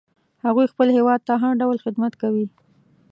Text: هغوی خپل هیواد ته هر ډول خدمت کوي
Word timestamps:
هغوی 0.45 0.65
خپل 0.71 0.87
هیواد 0.97 1.19
ته 1.27 1.33
هر 1.43 1.53
ډول 1.61 1.77
خدمت 1.85 2.13
کوي 2.21 2.45